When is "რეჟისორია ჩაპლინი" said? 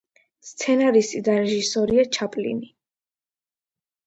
1.41-2.73